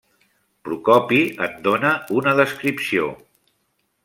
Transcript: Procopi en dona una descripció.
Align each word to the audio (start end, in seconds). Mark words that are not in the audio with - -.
Procopi 0.67 1.19
en 1.49 1.61
dona 1.69 1.93
una 2.23 2.35
descripció. 2.43 3.13